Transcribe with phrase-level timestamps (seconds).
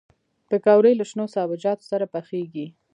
[0.49, 2.67] پکورې له شنو سابهجاتو سره پخېږي